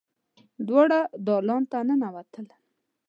[0.67, 2.45] دواړه دالان ته ننوتل.